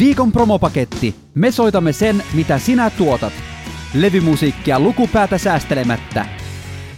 [0.00, 1.14] Viikon promopaketti.
[1.34, 3.32] Me soitamme sen, mitä sinä tuotat.
[3.94, 6.26] Levymusiikkia lukupäätä säästelemättä.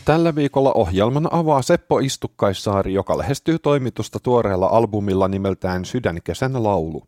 [0.05, 7.03] Tällä viikolla ohjelman avaa Seppo Istukkaissaari, joka lähestyy toimitusta tuoreella albumilla nimeltään Sydänkesän laulu.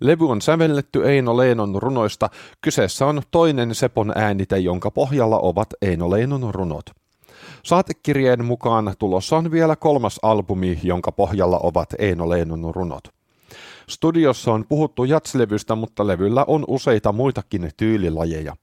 [0.00, 2.28] Levy on sävelletty Eino Leenon runoista.
[2.60, 6.90] Kyseessä on toinen Sepon äänite, jonka pohjalla ovat Eino Leenon runot.
[7.62, 13.21] Saatekirjeen mukaan tulossa on vielä kolmas albumi, jonka pohjalla ovat Eino Leenon runot.
[13.92, 18.56] Studiossa on puhuttu jatslevystä, mutta levyllä on useita muitakin tyylilajeja.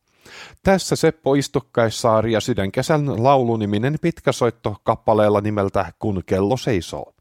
[0.64, 7.14] Tässä Seppo Istukkaissaari ja Sydänkesän lauluniminen pitkäsoitto kappaleella nimeltä Kun kello seisoo.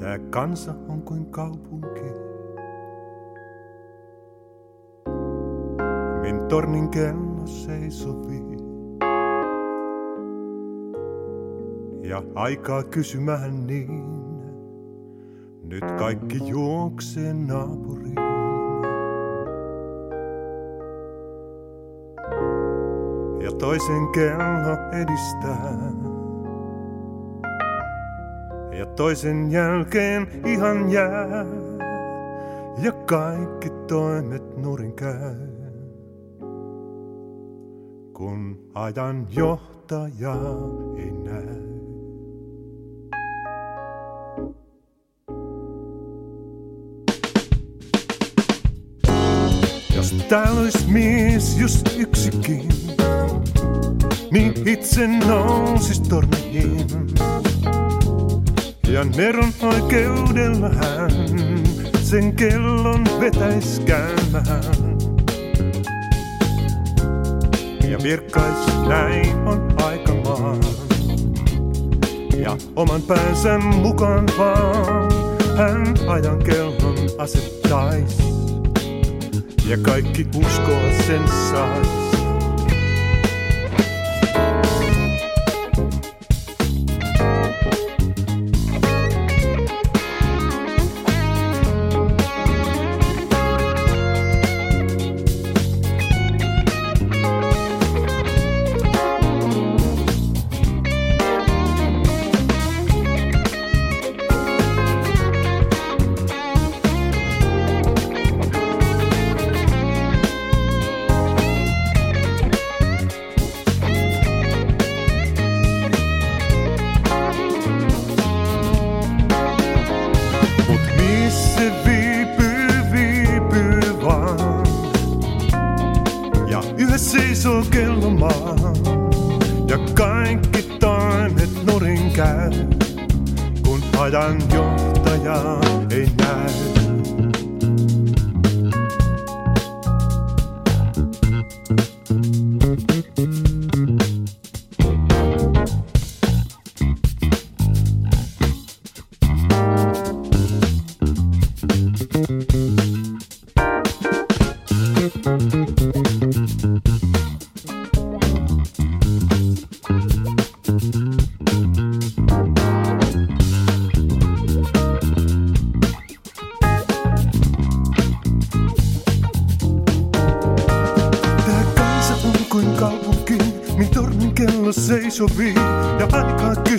[0.00, 2.33] Tää kansa on kuin kaupunki.
[6.54, 8.56] Tornin kello seisovii.
[12.02, 14.04] Ja aikaa kysymään niin.
[15.62, 18.14] Nyt kaikki juoksee naapuriin.
[23.44, 25.92] Ja toisen kello edistää.
[28.78, 31.46] Ja toisen jälkeen ihan jää.
[32.82, 35.53] Ja kaikki toimet nurin käy.
[38.24, 40.34] Kun ajan johtaja
[40.96, 41.46] ei näy.
[49.96, 52.68] Jos täällä olis mies just yksikin,
[54.30, 56.86] niin itse nousis torniin.
[58.88, 61.10] Ja Neron oikeudella hän
[62.02, 64.93] sen kellon vetäis käymään.
[67.94, 70.60] Ja virkkais näin on aika maan.
[72.36, 75.12] Ja oman päänsä mukaan vaan
[75.56, 78.18] hän ajan kellon asettais.
[79.68, 81.93] Ja kaikki uskoa sen sais.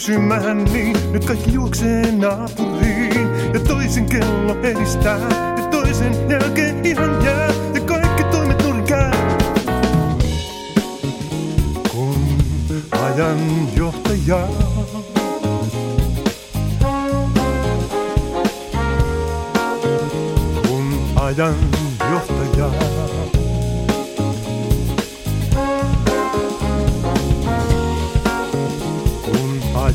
[0.06, 3.28] Kysymään niin, nyt kaikki juoksee naapuriin.
[3.54, 5.20] Ja toisen kello edistää,
[5.58, 7.35] ja toisen jälkeen ihan jää.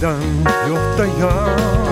[0.00, 1.89] Kun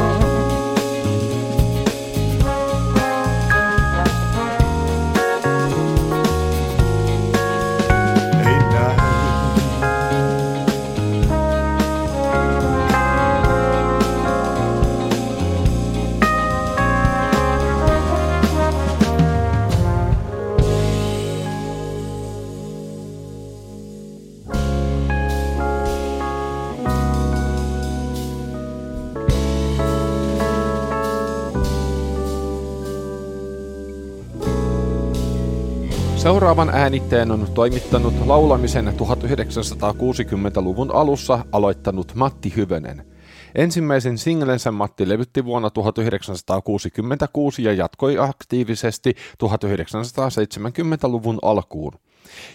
[36.49, 43.07] Seuraavan äänitteen on toimittanut laulamisen 1960-luvun alussa aloittanut Matti Hyvönen.
[43.55, 49.15] Ensimmäisen singlensä Matti levytti vuonna 1966 ja jatkoi aktiivisesti
[49.45, 51.93] 1970-luvun alkuun.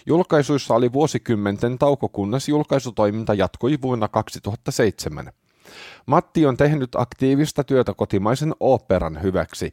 [0.06, 5.32] Julkaisuissa oli vuosikymmenten tauko, kunnes julkaisutoiminta jatkoi vuonna 2007.
[6.06, 9.72] Matti on tehnyt aktiivista työtä kotimaisen oopperan hyväksi.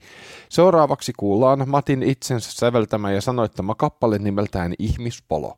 [0.50, 5.58] Seuraavaksi kuullaan Matin itsensä säveltämä ja sanoittama kappale nimeltään Ihmispolo.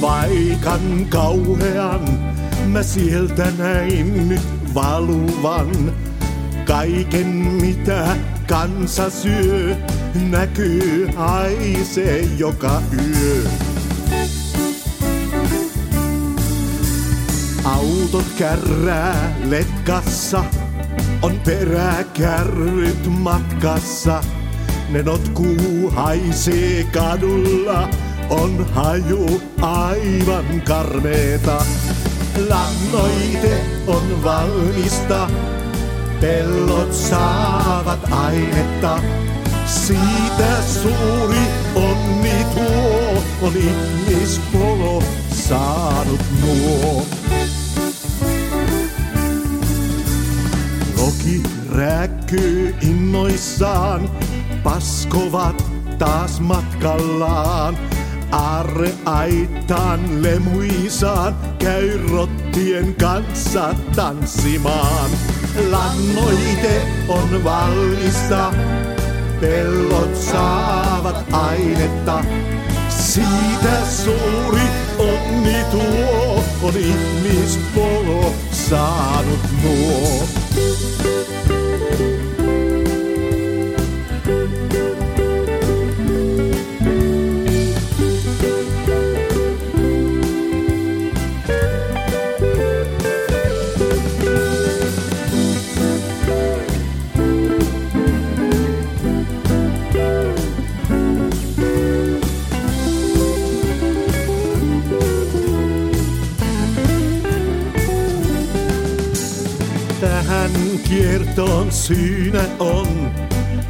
[0.00, 2.35] paikan kauhean,
[2.76, 5.94] mä sieltä näin nyt valuvan.
[6.64, 8.16] Kaiken mitä
[8.48, 9.76] kansa syö,
[10.30, 13.42] näkyy haisee joka yö.
[17.64, 20.44] Autot kärrää letkassa,
[21.22, 24.24] on peräkärryt matkassa.
[24.88, 27.88] Ne notkuu haisee kadulla,
[28.30, 31.64] on haju aivan karmeeta.
[32.36, 35.30] Lannoite on valmista,
[36.20, 38.98] pellot saavat ainetta.
[39.66, 41.40] Siitä suuri
[41.74, 45.02] onni tuo, on ihmispolo
[45.48, 47.06] saanut nuo.
[50.96, 51.42] Loki
[51.72, 54.10] rääkkyy innoissaan,
[54.62, 55.64] paskovat
[55.98, 57.95] taas matkallaan.
[58.36, 65.10] Arre aitaan lemuisaan, käy rottien kanssa tanssimaan.
[65.70, 68.52] Lannoite on valmista,
[69.40, 72.24] pellot saavat ainetta.
[72.88, 74.66] Siitä suuri
[74.98, 80.28] onni tuo, on ihmispolo saanut nuo.
[110.96, 112.86] Kiertoon syynä on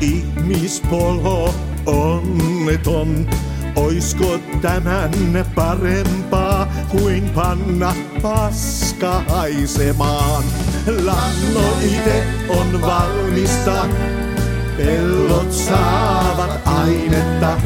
[0.00, 1.55] ihmispolo
[1.87, 3.31] onneton.
[3.76, 5.11] Oisko tämän
[5.55, 10.44] parempaa kuin panna paska haisemaan?
[11.05, 13.87] Lannoite on valmista,
[14.76, 17.61] pellot saavat ainetta.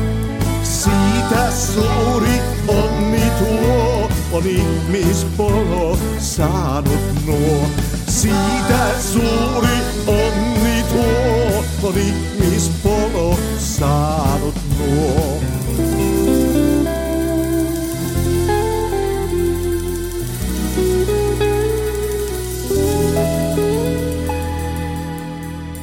[0.62, 7.70] Siitä suuri onni tuo, on ihmispolo saanut nuo.
[8.10, 9.76] Siitä suuri
[10.06, 15.40] onni tuo, on ihmispolo saanut nuo.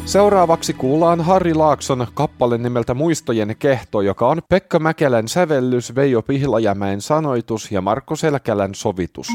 [0.06, 7.01] Seuraavaksi kuullaan Harri Laakson kappale nimeltä Muistojen kehto, joka on Pekka Mäkelän sävellys, Veijo Pihlajämäen
[7.01, 9.27] sanoitus ja Marko Selkälän sovitus.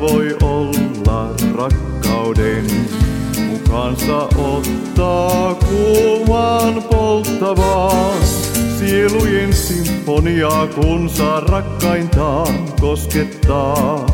[0.00, 2.64] Voi olla rakkauden,
[3.50, 8.22] mukaansa ottaa kuumaan polttavaan.
[8.78, 14.06] Sielujen sinfoniaa, kun saa rakkaintaan koskettaa.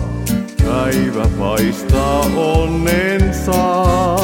[0.64, 4.20] Päivä paistaa onnen saa,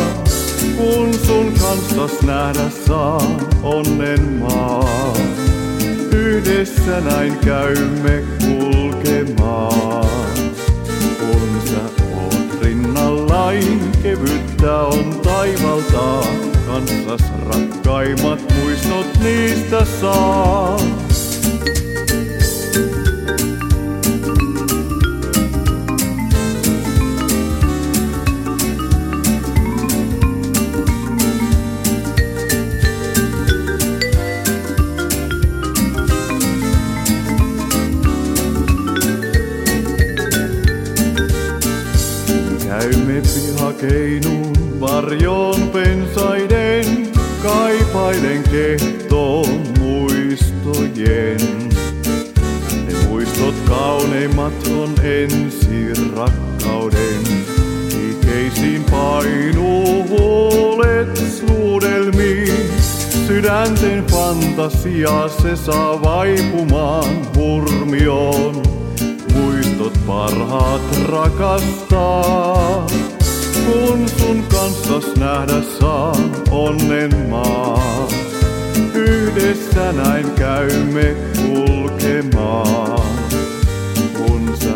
[0.76, 3.22] kun sun kanssas nähdä saa
[3.62, 5.14] onnen maa.
[6.12, 9.71] Yhdessä näin käymme kulkemaan.
[14.62, 16.26] Kevyttä on taivalta.
[16.66, 20.78] Kanssas rakkaimmat muistot niistä saa.
[63.32, 68.62] Sydänten fantasia se saa vaipumaan hurmioon.
[69.34, 72.86] Muistot parhaat rakastaa.
[73.66, 76.16] Kun sun kanssas nähdä saa
[76.50, 78.08] onnen maa.
[78.94, 83.08] Yhdessä näin käymme kulkemaan.
[84.16, 84.71] Kun sä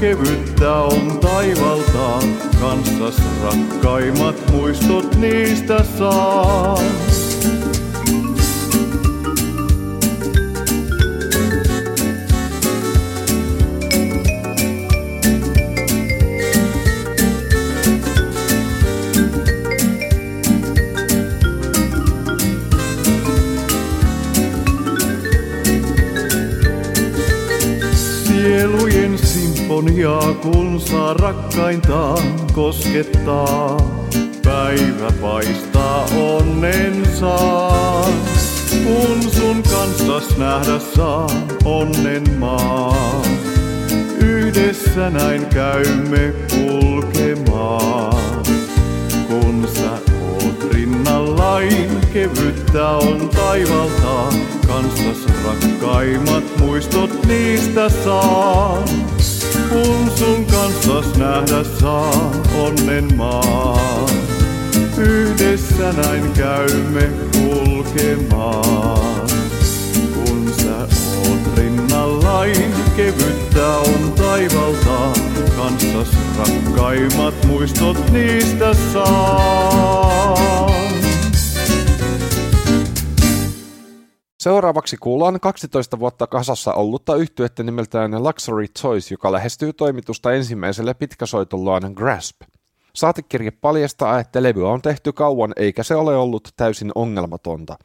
[0.00, 2.18] kevyttä on taivalta.
[2.60, 6.78] Kanssas rakkaimmat muistot niistä saa.
[28.66, 33.76] Sielujen sinfonia, kun saa rakkaintaan koskettaa.
[34.44, 38.08] Päivä paistaa onnen saa.
[38.84, 41.26] Kun sun kanssas nähdä saa
[41.64, 43.22] onnen maa.
[44.20, 48.42] Yhdessä näin käymme kulkemaan.
[49.28, 49.90] Kun sä
[50.44, 54.36] oot rinnallain, kevyttä on taivalta.
[54.66, 58.84] Kanssas rakkaimmat muistot niistä saa.
[59.68, 64.06] Kun sun kanssas nähdä saa onnen maa.
[64.98, 69.26] Yhdessä näin käymme kulkemaan.
[70.14, 70.76] Kun sä
[71.28, 75.20] oot rinnallain, kevyttä on taivalta.
[75.56, 76.08] Kanssas
[76.38, 80.75] rakkaimmat muistot niistä saa.
[84.46, 91.92] Seuraavaksi kuullaan 12 vuotta kasassa ollutta yhtyettä nimeltään Luxury Toys, joka lähestyy toimitusta ensimmäiselle pitkäsoitollaan
[91.94, 92.36] Grasp.
[92.92, 97.76] Saatekirje paljastaa, että levy on tehty kauan eikä se ole ollut täysin ongelmatonta.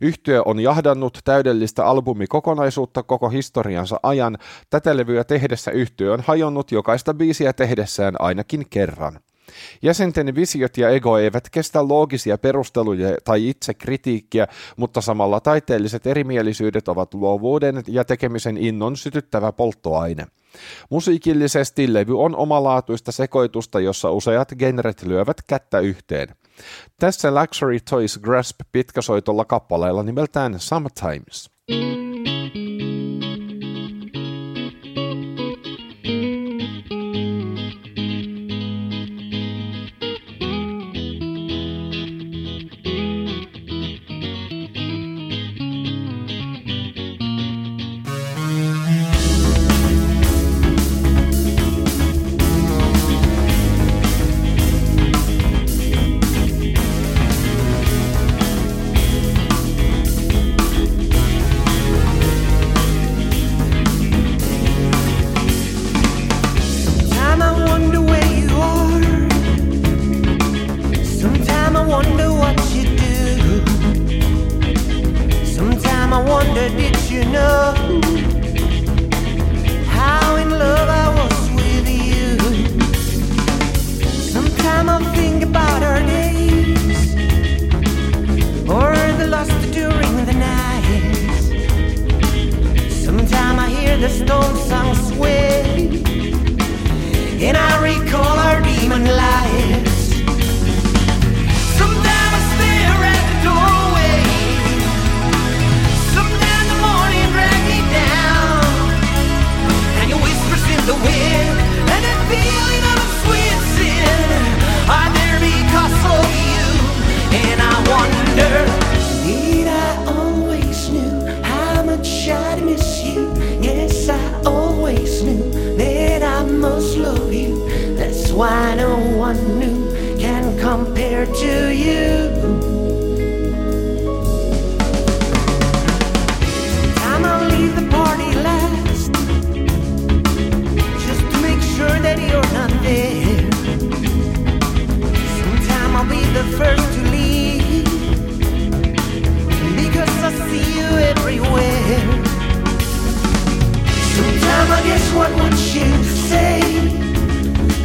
[0.00, 4.38] Yhtye on jahdannut täydellistä albumikokonaisuutta koko historiansa ajan.
[4.70, 9.20] Tätä levyä tehdessä yhtye on hajonnut jokaista biisiä tehdessään ainakin kerran.
[9.82, 16.88] Jäsenten visiot ja ego eivät kestä loogisia perusteluja tai itse kritiikkiä, mutta samalla taiteelliset erimielisyydet
[16.88, 20.26] ovat luovuuden ja tekemisen innon sytyttävä polttoaine.
[20.90, 26.28] Musiikillisesti levy on omalaatuista sekoitusta, jossa useat genret lyövät kättä yhteen.
[27.00, 31.51] Tässä Luxury Toys Grasp pitkäsoitolla kappaleella nimeltään Sometimes.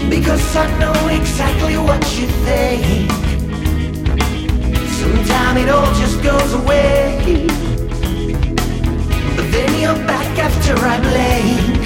[0.09, 3.26] Because I know exactly what you think.
[5.57, 7.47] Sometime it all just goes away.
[9.35, 11.76] But then you're back after I blink.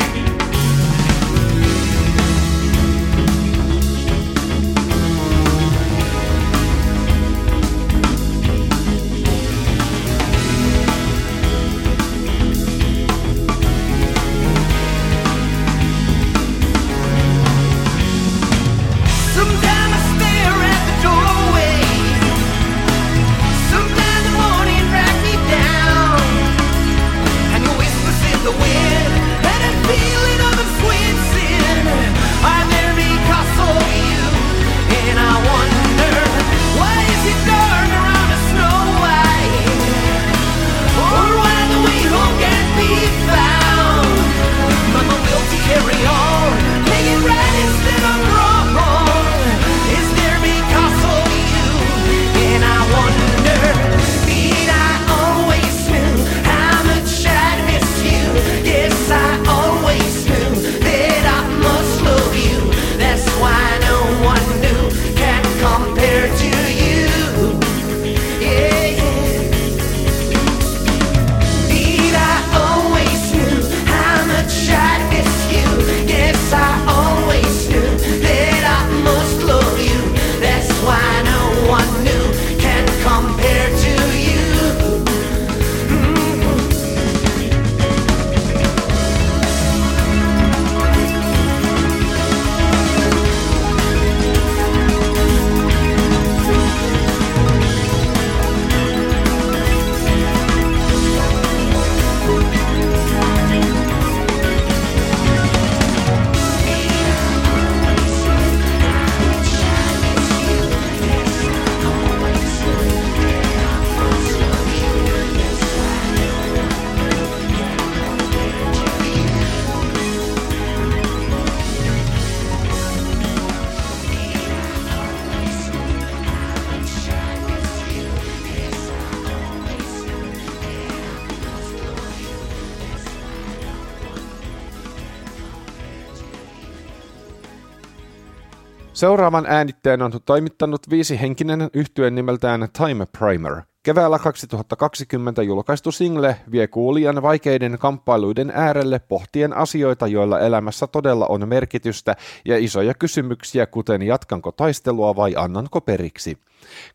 [139.02, 143.62] Seuraavan äänitteen on toimittanut viisihenkinen yhtyen nimeltään Time Primer.
[143.84, 151.48] Keväällä 2020 julkaistu single vie kuulijan vaikeiden kamppailuiden äärelle pohtien asioita, joilla elämässä todella on
[151.50, 156.38] merkitystä ja isoja kysymyksiä, kuten jatkanko taistelua vai annanko periksi.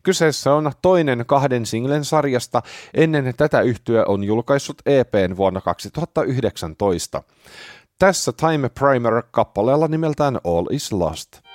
[0.03, 2.61] Kyseessä on toinen kahden singlen sarjasta.
[2.93, 7.23] Ennen tätä yhtyä on julkaissut EPn vuonna 2019.
[7.99, 11.46] Tässä Time Primer kappaleella nimeltään All is Lost.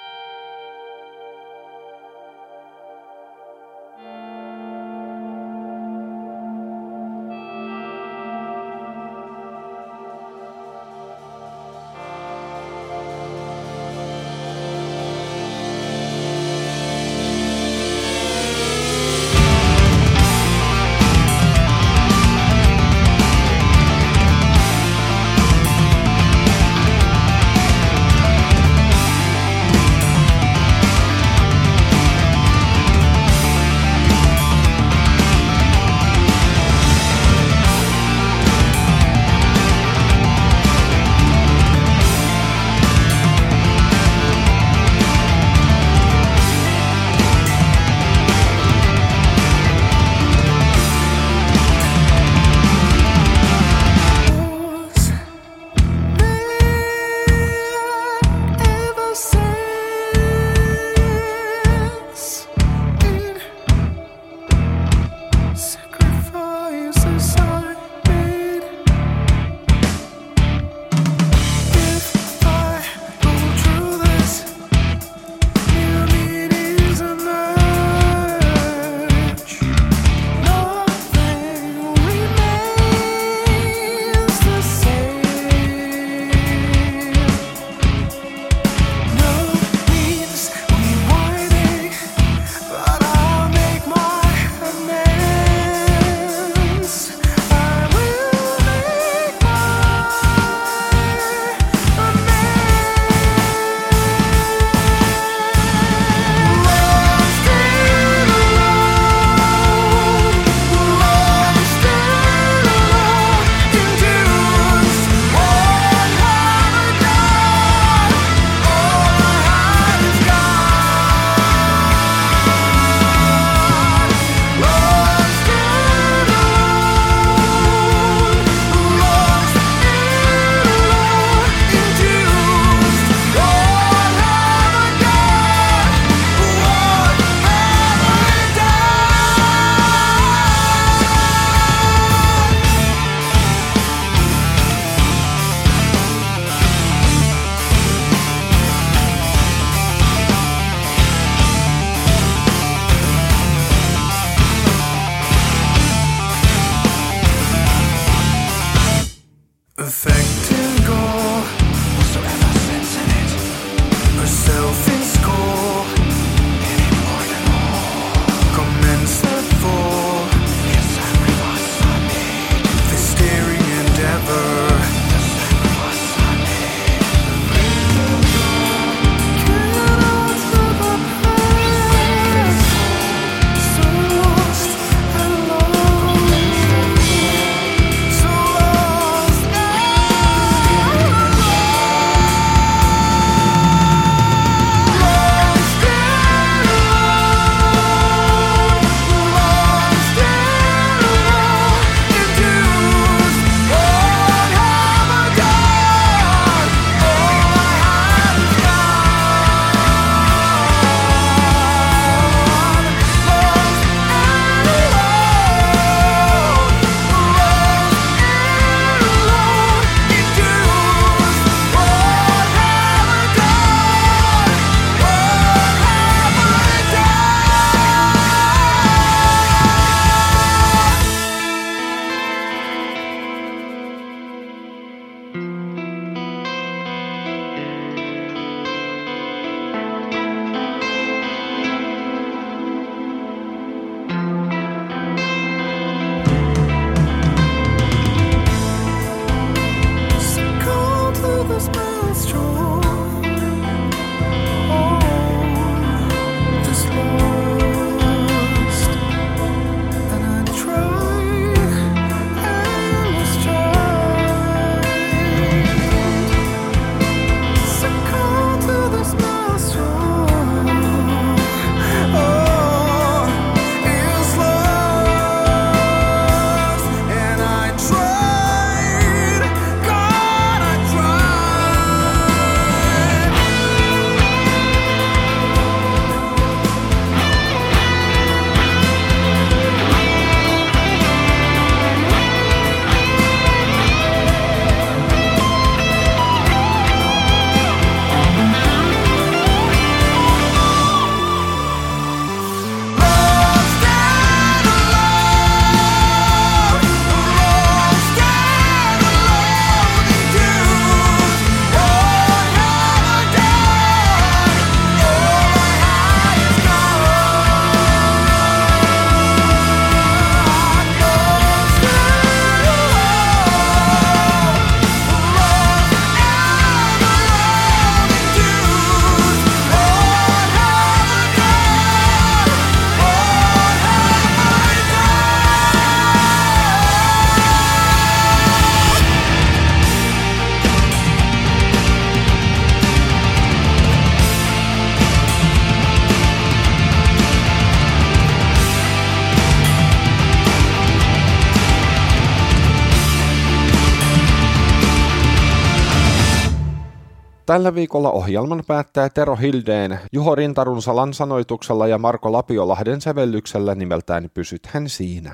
[357.53, 364.88] Tällä viikolla ohjelman päättää Tero Hildeen Juho Rintarunsalan sanoituksella ja Marko Lapiolahden sävellyksellä nimeltään Pysythän
[364.88, 365.33] siinä.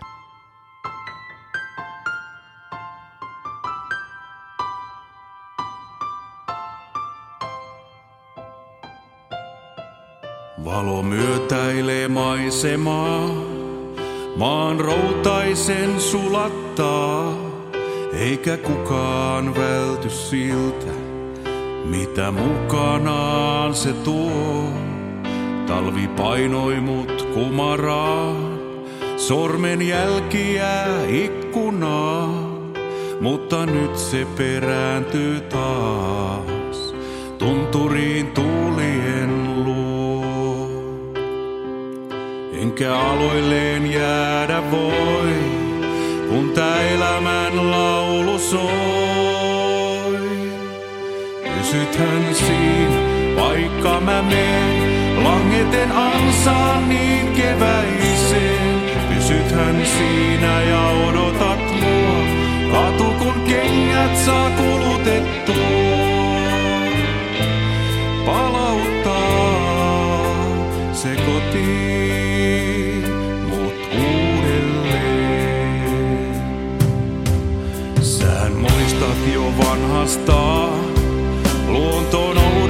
[10.65, 13.29] Valo myötäilee maisemaa,
[14.37, 17.35] maan routaisen sulattaa,
[18.13, 21.08] eikä kukaan välty siltä,
[21.89, 24.73] mitä mukanaan se tuo.
[25.67, 28.59] Talvi painoi mut kumaraan,
[29.17, 32.73] sormen jälkiä ikkunaan,
[33.21, 36.95] mutta nyt se perääntyy taas
[37.39, 40.69] tunturiin tuulien luo.
[42.53, 45.35] Enkä aloilleen jäädä voi,
[46.29, 46.68] kun tää
[51.79, 52.97] Pysythän siinä,
[53.37, 58.81] vaikka mä meen, langeten ansaan niin keväiseen.
[59.15, 62.25] Pysythän siinä ja odotat mua,
[62.73, 65.59] katu kun kengät saa kulutettua
[68.27, 69.69] palauttaa
[70.93, 73.05] se kotiin
[73.49, 73.75] mut
[78.55, 80.78] muistat jo vanhasta, luonto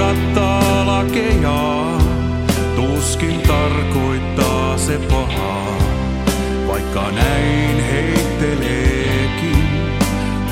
[0.09, 1.99] noudattaa lakeja,
[2.77, 5.79] tuskin tarkoittaa se pahaa,
[6.67, 9.65] vaikka näin heitteleekin,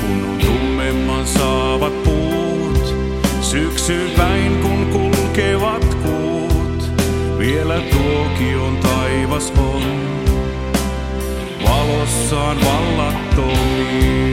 [0.01, 2.95] kun tummemman saavat puut,
[3.41, 6.91] syksy päin kun kulkevat kuut,
[7.39, 9.83] vielä tuokion taivas on,
[11.63, 14.26] valossaan vallattomiin.